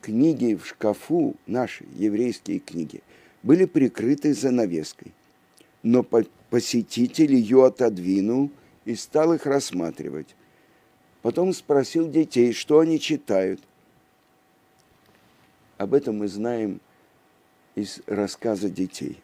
Книги 0.00 0.54
в 0.54 0.66
шкафу, 0.66 1.34
наши 1.46 1.84
еврейские 1.96 2.60
книги, 2.60 3.02
были 3.46 3.64
прикрыты 3.64 4.34
занавеской. 4.34 5.14
Но 5.84 6.02
посетитель 6.50 7.32
ее 7.32 7.64
отодвинул 7.64 8.50
и 8.84 8.96
стал 8.96 9.34
их 9.34 9.46
рассматривать. 9.46 10.34
Потом 11.22 11.52
спросил 11.52 12.10
детей, 12.10 12.52
что 12.52 12.80
они 12.80 12.98
читают. 12.98 13.60
Об 15.78 15.94
этом 15.94 16.18
мы 16.18 16.26
знаем 16.26 16.80
из 17.76 18.00
рассказа 18.06 18.68
детей. 18.68 19.20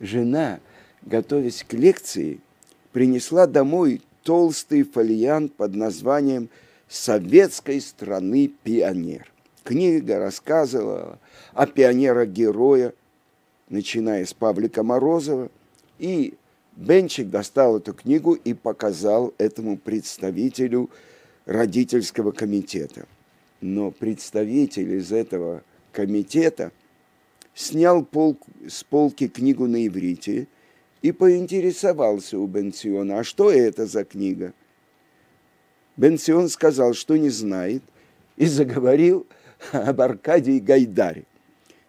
Жена, 0.00 0.58
готовясь 1.02 1.62
к 1.62 1.74
лекции, 1.74 2.40
принесла 2.92 3.46
домой 3.46 4.02
толстый 4.24 4.82
фолиант 4.82 5.54
под 5.54 5.76
названием 5.76 6.48
«Советской 6.88 7.80
страны 7.80 8.48
пионер». 8.48 9.30
Книга 9.68 10.18
рассказывала 10.18 11.18
о 11.52 11.66
пионерах-героя, 11.66 12.94
начиная 13.68 14.24
с 14.24 14.32
Павлика 14.32 14.82
Морозова, 14.82 15.50
и 15.98 16.32
Бенчик 16.74 17.28
достал 17.28 17.76
эту 17.76 17.92
книгу 17.92 18.32
и 18.32 18.54
показал 18.54 19.34
этому 19.36 19.76
представителю 19.76 20.88
родительского 21.44 22.32
комитета. 22.32 23.06
Но 23.60 23.90
представитель 23.90 24.94
из 24.94 25.12
этого 25.12 25.62
комитета 25.92 26.72
снял 27.52 28.02
пол, 28.06 28.38
с 28.66 28.82
полки 28.84 29.28
книгу 29.28 29.66
на 29.66 29.86
иврите 29.86 30.48
и 31.02 31.12
поинтересовался 31.12 32.38
у 32.38 32.46
Бенсиона, 32.46 33.18
а 33.18 33.22
что 33.22 33.50
это 33.50 33.84
за 33.84 34.06
книга? 34.06 34.54
Бенсион 35.98 36.48
сказал, 36.48 36.94
что 36.94 37.18
не 37.18 37.28
знает, 37.28 37.82
и 38.38 38.46
заговорил 38.46 39.26
об 39.72 40.00
Аркадии 40.00 40.58
Гайдаре. 40.58 41.24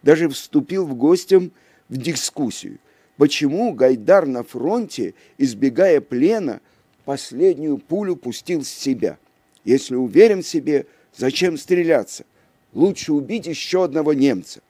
Даже 0.02 0.28
вступил 0.28 0.86
в 0.86 0.94
гостям 0.94 1.52
в 1.88 1.96
дискуссию, 1.96 2.78
почему 3.16 3.72
Гайдар 3.72 4.26
на 4.26 4.42
фронте, 4.42 5.14
избегая 5.38 6.00
плена, 6.00 6.60
последнюю 7.04 7.78
пулю 7.78 8.16
пустил 8.16 8.64
с 8.64 8.68
себя. 8.68 9.18
Если 9.64 9.94
уверен 9.94 10.42
в 10.42 10.46
себе, 10.46 10.86
зачем 11.14 11.58
стреляться? 11.58 12.24
Лучше 12.72 13.12
убить 13.12 13.46
еще 13.46 13.84
одного 13.84 14.14
немца. 14.14 14.60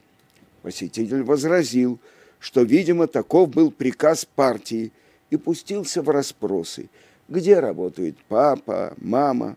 Посетитель 0.62 1.22
возразил, 1.22 1.98
что, 2.38 2.62
видимо, 2.62 3.06
таков 3.06 3.50
был 3.50 3.70
приказ 3.70 4.24
партии, 4.24 4.92
и 5.30 5.36
пустился 5.36 6.02
в 6.02 6.08
расспросы, 6.08 6.88
где 7.28 7.60
работает 7.60 8.16
папа, 8.28 8.94
мама. 8.96 9.56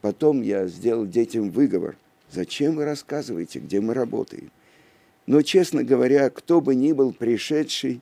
Потом 0.00 0.40
я 0.40 0.66
сделал 0.66 1.06
детям 1.06 1.50
выговор. 1.50 1.96
Зачем 2.30 2.76
вы 2.76 2.84
рассказываете, 2.84 3.60
где 3.60 3.80
мы 3.80 3.94
работаем? 3.94 4.50
Но, 5.26 5.42
честно 5.42 5.82
говоря, 5.82 6.30
кто 6.30 6.60
бы 6.60 6.74
ни 6.74 6.92
был 6.92 7.12
пришедший, 7.12 8.00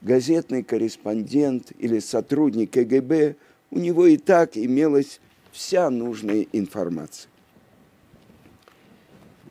газетный 0.00 0.62
корреспондент 0.62 1.72
или 1.78 1.98
сотрудник 1.98 2.72
КГБ, 2.72 3.36
у 3.70 3.78
него 3.78 4.06
и 4.06 4.16
так 4.16 4.56
имелась 4.56 5.20
вся 5.50 5.90
нужная 5.90 6.46
информация. 6.52 7.30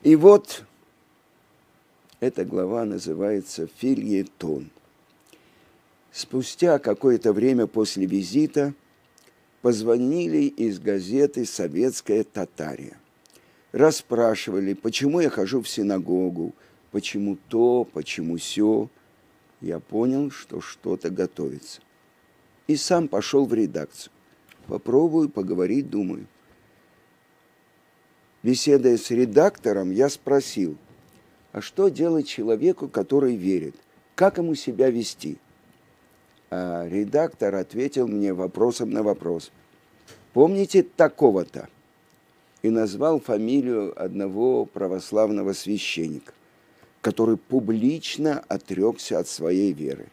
И 0.03 0.15
вот 0.15 0.63
эта 2.19 2.45
глава 2.45 2.85
называется 2.85 3.67
«Фильетон». 3.77 4.69
Спустя 6.11 6.77
какое-то 6.77 7.33
время 7.33 7.67
после 7.67 8.05
визита 8.05 8.73
позвонили 9.61 10.43
из 10.43 10.79
газеты 10.79 11.45
«Советская 11.45 12.23
Татария». 12.23 12.97
Расспрашивали, 13.73 14.75
почему 14.75 15.19
я 15.19 15.31
хожу 15.31 15.61
в 15.63 15.67
синагогу, 15.67 16.53
почему 16.91 17.37
то, 17.49 17.85
почему 17.91 18.37
все. 18.37 18.87
Я 19.61 19.79
понял, 19.79 20.29
что 20.29 20.61
что-то 20.61 21.09
готовится. 21.09 21.81
И 22.67 22.75
сам 22.75 23.07
пошел 23.07 23.47
в 23.47 23.53
редакцию. 23.53 24.13
Попробую 24.67 25.27
поговорить, 25.27 25.89
думаю. 25.89 26.27
Беседуя 28.43 28.95
с 28.95 29.09
редактором, 29.09 29.89
я 29.89 30.07
спросил, 30.09 30.77
а 31.51 31.59
что 31.61 31.89
делать 31.89 32.27
человеку, 32.27 32.87
который 32.87 33.35
верит? 33.35 33.75
Как 34.13 34.37
ему 34.37 34.53
себя 34.53 34.91
вести? 34.91 35.39
А 36.51 36.87
редактор 36.87 37.55
ответил 37.55 38.07
мне 38.07 38.33
вопросом 38.33 38.91
на 38.91 39.01
вопрос. 39.01 39.51
Помните 40.33 40.83
такого-то? 40.83 41.69
И 42.63 42.69
назвал 42.69 43.19
фамилию 43.19 43.93
одного 44.01 44.65
православного 44.65 45.53
священника 45.53 46.33
который 47.03 47.35
публично 47.35 48.45
отрекся 48.47 49.19
от 49.19 49.27
своей 49.27 49.73
веры. 49.73 50.07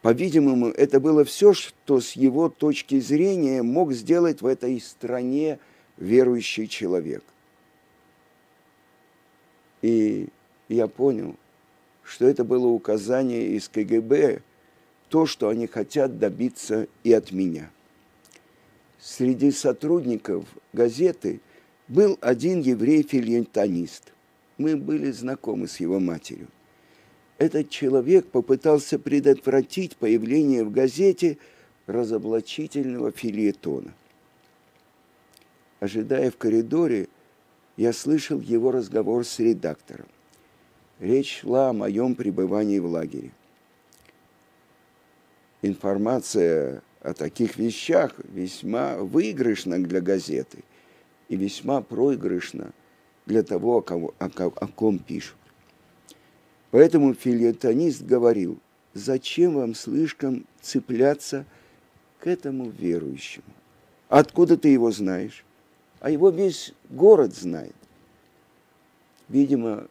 По-видимому, 0.00 0.68
это 0.68 0.98
было 0.98 1.26
все, 1.26 1.52
что 1.52 2.00
с 2.00 2.12
его 2.12 2.48
точки 2.48 2.98
зрения 2.98 3.62
мог 3.62 3.92
сделать 3.92 4.40
в 4.40 4.46
этой 4.46 4.80
стране 4.80 5.58
верующий 5.98 6.68
человек. 6.68 7.22
И 9.82 10.28
я 10.70 10.88
понял, 10.88 11.36
что 12.02 12.26
это 12.26 12.42
было 12.42 12.68
указание 12.68 13.48
из 13.48 13.68
КГБ, 13.68 14.40
то, 15.10 15.26
что 15.26 15.50
они 15.50 15.66
хотят 15.66 16.18
добиться 16.18 16.88
и 17.04 17.12
от 17.12 17.30
меня. 17.30 17.70
Среди 18.98 19.50
сотрудников 19.50 20.44
газеты 20.72 21.40
был 21.88 22.18
один 22.20 22.60
еврей-филентонист– 22.60 24.12
мы 24.58 24.76
были 24.76 25.10
знакомы 25.12 25.68
с 25.68 25.80
его 25.80 26.00
матерью. 26.00 26.48
Этот 27.38 27.70
человек 27.70 28.26
попытался 28.26 28.98
предотвратить 28.98 29.96
появление 29.96 30.64
в 30.64 30.72
газете 30.72 31.38
разоблачительного 31.86 33.12
филиетона. 33.12 33.94
Ожидая 35.78 36.32
в 36.32 36.36
коридоре, 36.36 37.08
я 37.76 37.92
слышал 37.92 38.40
его 38.40 38.72
разговор 38.72 39.24
с 39.24 39.38
редактором. 39.38 40.06
Речь 40.98 41.40
шла 41.40 41.70
о 41.70 41.72
моем 41.72 42.16
пребывании 42.16 42.80
в 42.80 42.86
лагере. 42.86 43.30
Информация 45.62 46.82
о 47.00 47.14
таких 47.14 47.56
вещах 47.56 48.14
весьма 48.32 48.96
выигрышна 48.96 49.82
для 49.82 50.00
газеты 50.00 50.64
и 51.28 51.36
весьма 51.36 51.80
проигрышна 51.80 52.72
для 53.26 53.42
того, 53.42 53.78
о 53.78 53.82
ком, 53.82 54.04
о, 54.06 54.12
о 54.18 54.66
ком 54.68 54.98
пишут. 54.98 55.36
Поэтому 56.70 57.14
филетонист 57.14 58.02
говорил, 58.02 58.58
зачем 58.94 59.54
вам 59.54 59.74
слишком 59.74 60.46
цепляться 60.60 61.44
к 62.18 62.26
этому 62.26 62.70
верующему? 62.70 63.44
Откуда 64.08 64.56
ты 64.56 64.68
его 64.68 64.90
знаешь? 64.90 65.44
А 66.00 66.10
его 66.10 66.30
весь 66.30 66.72
город 66.90 67.34
знает. 67.34 67.74
Видимо, 69.28 69.88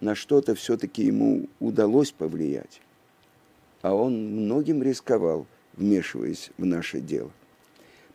на 0.00 0.14
что-то 0.14 0.54
все-таки 0.54 1.04
ему 1.04 1.48
удалось 1.60 2.10
повлиять. 2.10 2.80
А 3.82 3.94
он 3.94 4.44
многим 4.44 4.82
рисковал, 4.82 5.46
вмешиваясь 5.78 6.50
в 6.58 6.64
наше 6.64 7.00
дело. 7.00 7.30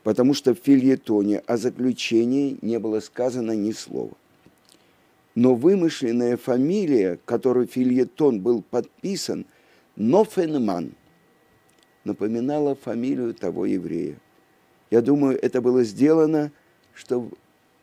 Потому 0.03 0.33
что 0.33 0.53
в 0.53 0.59
фильетоне 0.59 1.39
о 1.39 1.57
заключении 1.57 2.57
не 2.61 2.77
было 2.77 2.99
сказано 2.99 3.51
ни 3.51 3.71
слова 3.71 4.13
но 5.35 5.55
вымышленная 5.55 6.37
фамилия, 6.37 7.19
которой 7.25 7.65
фильетон 7.65 8.41
был 8.41 8.61
подписан, 8.61 9.45
Нофенман, 9.95 10.93
напоминала 12.03 12.75
фамилию 12.75 13.33
того 13.33 13.65
еврея. 13.65 14.17
Я 14.91 15.01
думаю, 15.01 15.39
это 15.41 15.61
было 15.61 15.83
сделано, 15.83 16.51
чтобы 16.93 17.35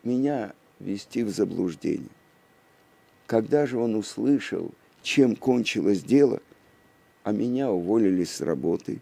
меня 0.05 0.53
ввести 0.79 1.23
в 1.23 1.31
заблуждение. 1.31 2.09
Когда 3.27 3.67
же 3.67 3.79
он 3.79 3.95
услышал, 3.95 4.71
чем 5.03 5.37
кончилось 5.37 6.03
дело, 6.03 6.41
а 7.23 7.33
меня 7.33 7.71
уволили 7.71 8.25
с 8.25 8.41
работы 8.41 9.01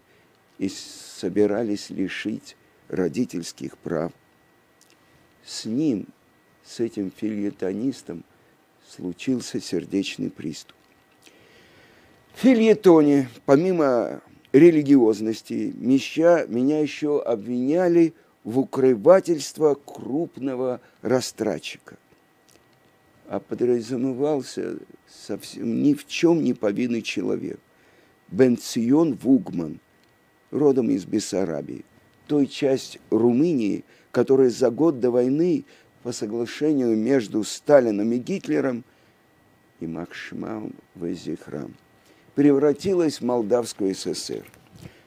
и 0.59 0.69
собирались 0.69 1.89
лишить 1.89 2.55
родительских 2.89 3.77
прав, 3.77 4.11
с 5.43 5.65
ним, 5.65 6.05
с 6.63 6.79
этим 6.79 7.11
фильетонистом, 7.15 8.23
случился 8.87 9.59
сердечный 9.59 10.29
приступ. 10.29 10.75
В 12.33 12.41
фильетоне, 12.41 13.29
помимо 13.45 14.21
религиозности, 14.51 15.73
меща, 15.75 16.45
меня 16.47 16.79
еще 16.79 17.21
обвиняли 17.21 18.13
в 18.43 18.59
укрывательство 18.59 19.75
крупного 19.75 20.81
растратчика. 21.01 21.97
А 23.27 23.39
подразумевался 23.39 24.77
совсем 25.07 25.83
ни 25.83 25.93
в 25.93 26.07
чем 26.07 26.43
не 26.43 26.53
повинный 26.53 27.01
человек. 27.01 27.59
Бенцион 28.29 29.15
Вугман, 29.15 29.79
родом 30.51 30.89
из 30.89 31.05
Бессарабии, 31.05 31.85
той 32.27 32.47
часть 32.47 32.99
Румынии, 33.09 33.83
которая 34.11 34.49
за 34.49 34.69
год 34.69 34.99
до 34.99 35.11
войны 35.11 35.65
по 36.03 36.11
соглашению 36.11 36.95
между 36.95 37.43
Сталином 37.43 38.11
и 38.11 38.17
Гитлером 38.17 38.83
и 39.79 39.87
Макшмам 39.87 40.73
Везихрам 40.95 41.73
превратилась 42.35 43.19
в 43.19 43.25
Молдавскую 43.25 43.93
ССР. 43.93 44.45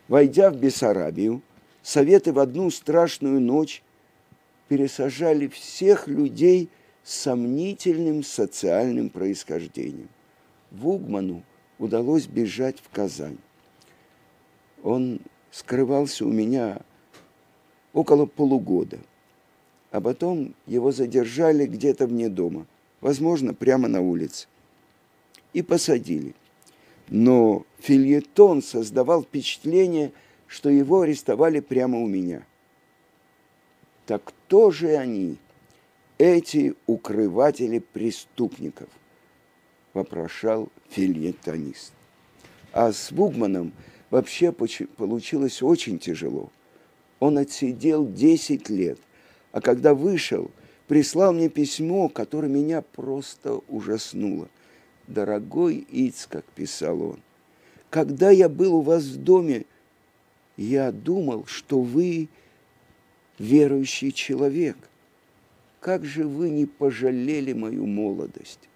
Войдя 0.08 0.50
в 0.50 0.56
Бессарабию, 0.56 1.42
Советы 1.82 2.32
в 2.32 2.38
одну 2.38 2.70
страшную 2.70 3.40
ночь 3.40 3.82
пересажали 4.68 5.48
всех 5.48 6.06
людей 6.06 6.70
с 7.02 7.14
сомнительным 7.14 8.22
социальным 8.22 9.10
происхождением. 9.10 10.08
Вугману 10.70 11.42
удалось 11.78 12.26
бежать 12.26 12.78
в 12.78 12.88
Казань. 12.88 13.38
Он 14.84 15.20
скрывался 15.52 16.26
у 16.26 16.32
меня 16.32 16.80
около 17.92 18.26
полугода, 18.26 18.98
а 19.92 20.00
потом 20.00 20.54
его 20.66 20.90
задержали 20.90 21.66
где-то 21.66 22.06
вне 22.08 22.28
дома, 22.28 22.66
возможно, 23.00 23.54
прямо 23.54 23.86
на 23.86 24.00
улице, 24.00 24.48
и 25.52 25.62
посадили. 25.62 26.34
Но 27.08 27.64
фильетон 27.78 28.62
создавал 28.62 29.22
впечатление, 29.22 30.12
что 30.46 30.70
его 30.70 31.02
арестовали 31.02 31.60
прямо 31.60 31.98
у 31.98 32.06
меня. 32.06 32.44
Так 34.06 34.24
кто 34.24 34.70
же 34.70 34.96
они, 34.96 35.36
эти 36.16 36.74
укрыватели 36.86 37.78
преступников? 37.78 38.88
Вопрошал 39.92 40.70
фильетонист. 40.88 41.92
А 42.72 42.92
с 42.92 43.12
Вугманом 43.12 43.72
вообще 44.12 44.52
получилось 44.52 45.62
очень 45.62 45.98
тяжело. 45.98 46.52
Он 47.18 47.38
отсидел 47.38 48.06
10 48.06 48.68
лет, 48.68 48.98
а 49.52 49.60
когда 49.62 49.94
вышел, 49.94 50.50
прислал 50.86 51.32
мне 51.32 51.48
письмо, 51.48 52.10
которое 52.10 52.48
меня 52.48 52.82
просто 52.82 53.54
ужаснуло. 53.68 54.48
«Дорогой 55.08 55.84
Ицкак»,– 55.90 56.44
писал 56.54 57.02
он,– 57.02 57.20
«когда 57.90 58.30
я 58.30 58.48
был 58.48 58.76
у 58.76 58.80
вас 58.82 59.04
в 59.04 59.16
доме, 59.16 59.64
я 60.56 60.92
думал, 60.92 61.46
что 61.46 61.80
вы 61.80 62.28
верующий 63.38 64.12
человек. 64.12 64.76
Как 65.80 66.04
же 66.04 66.26
вы 66.26 66.50
не 66.50 66.66
пожалели 66.66 67.52
мою 67.52 67.86
молодость? 67.86 68.68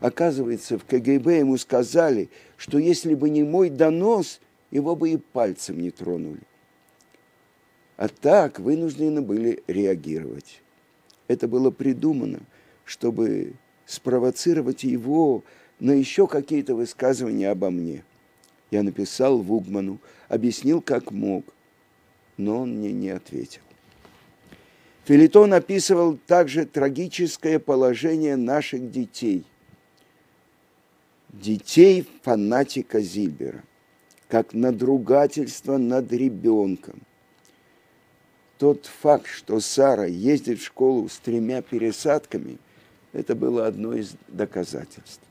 Оказывается, 0.00 0.78
в 0.78 0.84
КГБ 0.84 1.38
ему 1.38 1.56
сказали, 1.58 2.30
что 2.56 2.78
если 2.78 3.14
бы 3.14 3.28
не 3.28 3.44
мой 3.44 3.68
донос, 3.68 4.40
его 4.70 4.96
бы 4.96 5.10
и 5.10 5.16
пальцем 5.18 5.80
не 5.80 5.90
тронули. 5.90 6.40
А 7.96 8.08
так 8.08 8.58
вынуждены 8.58 9.20
были 9.20 9.62
реагировать. 9.66 10.62
Это 11.28 11.46
было 11.46 11.70
придумано, 11.70 12.40
чтобы 12.84 13.52
спровоцировать 13.84 14.84
его 14.84 15.44
на 15.80 15.92
еще 15.92 16.26
какие-то 16.26 16.74
высказывания 16.74 17.50
обо 17.50 17.70
мне. 17.70 18.04
Я 18.70 18.82
написал 18.82 19.38
Вугману, 19.38 19.98
объяснил, 20.28 20.80
как 20.80 21.10
мог, 21.10 21.44
но 22.36 22.60
он 22.60 22.78
мне 22.78 22.92
не 22.92 23.10
ответил. 23.10 23.62
Филитон 25.04 25.52
описывал 25.52 26.16
также 26.26 26.64
трагическое 26.64 27.58
положение 27.58 28.36
наших 28.36 28.90
детей. 28.90 29.44
Детей 31.32 32.06
фанатика 32.22 33.00
Зильбера, 33.00 33.62
как 34.28 34.52
надругательство 34.52 35.76
над 35.76 36.12
ребенком. 36.12 37.02
Тот 38.58 38.86
факт, 38.86 39.26
что 39.28 39.60
Сара 39.60 40.06
ездит 40.06 40.58
в 40.58 40.64
школу 40.64 41.08
с 41.08 41.18
тремя 41.18 41.62
пересадками, 41.62 42.58
это 43.12 43.34
было 43.34 43.66
одно 43.66 43.94
из 43.94 44.14
доказательств. 44.28 45.22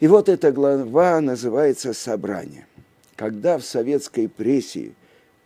И 0.00 0.08
вот 0.08 0.28
эта 0.28 0.50
глава 0.50 1.20
называется 1.20 1.92
«Собрание». 1.92 2.66
Когда 3.16 3.58
в 3.58 3.64
советской 3.64 4.28
прессе 4.28 4.92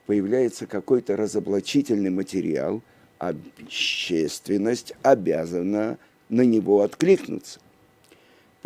появляется 0.07 0.67
какой-то 0.67 1.17
разоблачительный 1.17 2.11
материал, 2.11 2.81
общественность 3.19 4.95
обязана 5.03 5.99
на 6.29 6.43
него 6.43 6.83
откликнуться. 6.83 7.61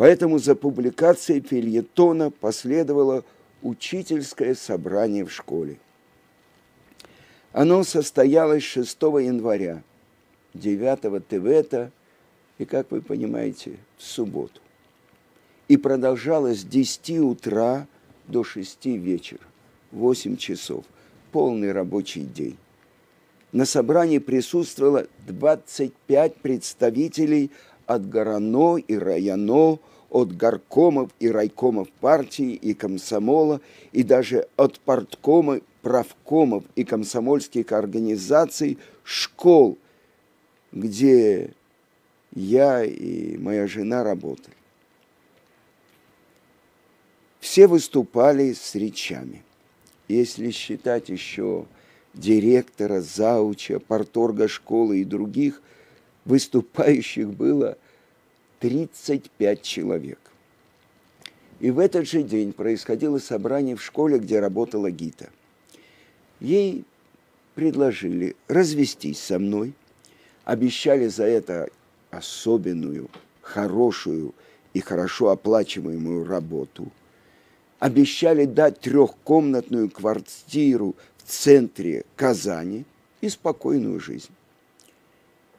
Поэтому 0.01 0.39
за 0.39 0.55
публикацией 0.55 1.41
фильетона 1.41 2.31
последовало 2.31 3.23
учительское 3.61 4.55
собрание 4.55 5.23
в 5.23 5.31
школе. 5.31 5.77
Оно 7.51 7.83
состоялось 7.83 8.63
6 8.63 8.99
января, 8.99 9.83
9 10.55 11.27
Тевета 11.27 11.91
и, 12.57 12.65
как 12.65 12.89
вы 12.89 13.03
понимаете, 13.03 13.77
в 13.95 14.01
субботу 14.01 14.59
и 15.67 15.77
продолжалось 15.77 16.61
с 16.61 16.63
10 16.63 17.19
утра 17.19 17.85
до 18.27 18.43
6 18.43 18.83
вечера, 18.87 19.45
8 19.91 20.35
часов, 20.35 20.83
полный 21.31 21.71
рабочий 21.71 22.23
день. 22.23 22.57
На 23.51 23.65
собрании 23.65 24.17
присутствовало 24.17 25.05
25 25.27 26.37
представителей 26.37 27.51
от 27.85 28.09
Горано 28.09 28.77
и 28.77 28.95
Районо, 28.95 29.77
от 30.11 30.37
горкомов 30.37 31.09
и 31.19 31.29
райкомов 31.29 31.89
партии 31.89 32.53
и 32.53 32.75
комсомола, 32.75 33.61
и 33.91 34.03
даже 34.03 34.47
от 34.57 34.79
парткома, 34.81 35.61
правкомов 35.81 36.63
и 36.75 36.83
комсомольских 36.83 37.71
организаций, 37.71 38.77
школ, 39.03 39.79
где 40.71 41.53
я 42.35 42.83
и 42.83 43.37
моя 43.37 43.65
жена 43.65 44.03
работали 44.03 44.55
все 47.41 47.67
выступали 47.67 48.53
с 48.53 48.75
речами. 48.75 49.43
Если 50.07 50.51
считать 50.51 51.09
еще 51.09 51.65
директора, 52.13 53.01
зауча, 53.01 53.79
порторга 53.79 54.47
школы 54.47 55.01
и 55.01 55.03
других, 55.03 55.61
выступающих 56.23 57.33
было 57.33 57.77
35 58.61 59.61
человек. 59.61 60.19
И 61.59 61.69
в 61.69 61.79
этот 61.79 62.07
же 62.07 62.23
день 62.23 62.53
происходило 62.53 63.19
собрание 63.19 63.75
в 63.75 63.83
школе, 63.83 64.17
где 64.17 64.39
работала 64.39 64.89
Гита. 64.89 65.29
Ей 66.39 66.85
предложили 67.53 68.37
развестись 68.47 69.19
со 69.19 69.37
мной, 69.37 69.73
обещали 70.45 71.07
за 71.07 71.25
это 71.25 71.67
особенную, 72.09 73.09
хорошую 73.41 74.33
и 74.73 74.79
хорошо 74.79 75.29
оплачиваемую 75.29 76.25
работу– 76.25 76.89
обещали 77.81 78.45
дать 78.45 78.79
трехкомнатную 78.79 79.89
квартиру 79.89 80.95
в 81.17 81.23
центре 81.27 82.05
Казани 82.15 82.85
и 83.21 83.27
спокойную 83.27 83.99
жизнь. 83.99 84.29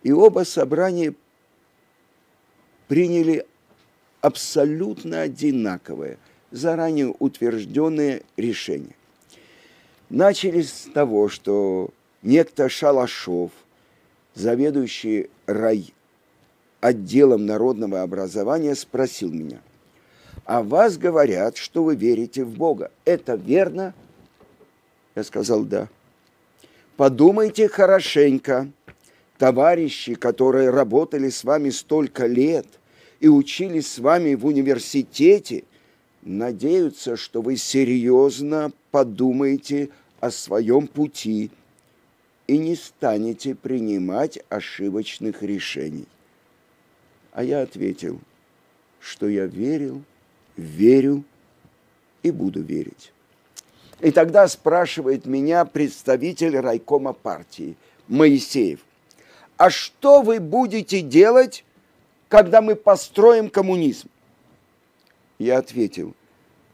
И 0.05 0.13
оба 0.13 0.45
собрания 0.45 1.15
приняли 2.89 3.47
абсолютно 4.21 5.23
одинаковое, 5.23 6.19
заранее 6.51 7.15
утвержденное 7.19 8.23
решение. 8.37 8.95
Начали 10.11 10.63
с 10.63 10.89
того, 10.93 11.29
что 11.29 11.91
некто 12.23 12.69
Шалашов, 12.69 13.51
заведующий 14.35 15.31
рай 15.47 15.93
отделом 16.81 17.47
народного 17.47 18.03
образования, 18.03 18.75
спросил 18.75 19.31
меня– 19.31 19.61
а 20.45 20.63
вас 20.63 20.99
говорят, 20.99 21.57
что 21.57 21.85
вы 21.85 21.95
верите 21.95 22.45
в 22.45 22.57
Бога. 22.57 22.91
Это 23.05 23.35
верно? 23.35 23.95
Я 25.15 25.25
сказал, 25.25 25.63
да. 25.63 25.89
Подумайте 26.97 27.69
хорошенько. 27.69 28.69
Товарищи, 29.39 30.15
которые 30.15 30.71
работали 30.71 31.29
с 31.29 31.45
вами 31.45 31.71
столько 31.71 32.27
лет 32.27 32.67
и 33.21 33.29
учились 33.29 33.91
с 33.91 33.99
вами 33.99 34.35
в 34.35 34.47
университете, 34.47 35.65
надеются, 36.23 37.17
что 37.17 37.43
вы 37.43 37.57
серьезно 37.57 38.73
подумаете 38.91 39.91
о 40.21 40.31
своем 40.31 40.87
пути 40.87 41.51
и 42.47 42.59
не 42.59 42.77
станете 42.77 43.55
принимать 43.55 44.39
ошибочных 44.49 45.43
решений. 45.43 46.07
А 47.33 47.43
я 47.43 47.63
ответил, 47.63 48.21
что 49.01 49.29
я 49.29 49.47
верил– 49.47 50.03
верю 50.57 51.25
и 52.23 52.31
буду 52.31 52.63
верить. 52.63 53.13
И 54.01 54.11
тогда 54.11 54.49
спрашивает 54.49 55.27
меня 55.27 55.65
представитель 55.65 56.59
райкома 56.59 57.13
партии 57.13 57.77
Моисеев, 58.09 58.81
а 59.63 59.71
что 59.71 60.23
вы 60.23 60.41
будете 60.41 61.03
делать, 61.03 61.65
когда 62.29 62.61
мы 62.61 62.75
построим 62.75 63.49
коммунизм? 63.49 64.09
Я 65.39 65.59
ответил, 65.59 66.17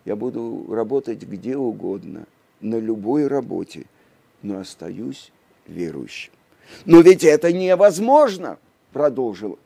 я 0.07 0.17
буду 0.17 0.65
работать 0.71 1.19
где 1.19 1.55
угодно, 1.55 2.25
на 2.63 2.77
любой 2.77 3.27
работе, 3.27 3.85
но 4.41 4.61
остаюсь 4.61 5.33
верующим. 5.67 6.33
Но 6.87 7.03
ведь 7.03 7.25
это 7.25 7.53
невозможно, 7.53 8.59
продолжил 8.95 9.59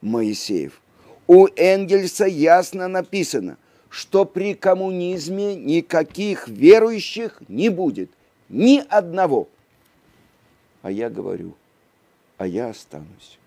Моисеев. 0.00 0.80
У 1.26 1.48
Энгельса 1.56 2.24
ясно 2.24 2.88
написано, 2.88 3.58
что 3.90 4.24
при 4.24 4.54
коммунизме 4.54 5.54
никаких 5.54 6.48
верующих 6.48 7.42
не 7.46 7.68
будет, 7.68 8.10
ни 8.48 8.82
одного. 8.88 9.50
А 10.80 10.90
я 10.90 11.10
говорю, 11.10 11.56
а 12.38 12.46
я 12.46 12.68
останусь. 12.68 13.38